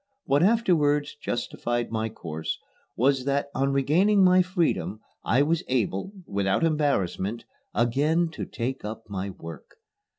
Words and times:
What 0.25 0.41
afterwards 0.41 1.13
justified 1.21 1.91
my 1.91 2.09
course 2.09 2.57
was 2.97 3.25
that 3.25 3.49
on 3.53 3.71
regaining 3.71 4.23
my 4.23 4.41
freedom 4.41 4.99
I 5.23 5.43
was 5.43 5.61
able, 5.67 6.11
without 6.25 6.63
embarrassment, 6.63 7.45
again 7.75 8.29
to 8.31 8.47
take 8.47 8.83
up 8.83 9.03
my 9.09 9.29
work. 9.29 9.75